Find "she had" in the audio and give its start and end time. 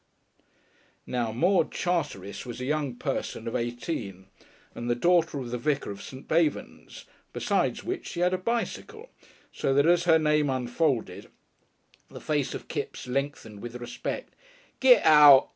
8.07-8.33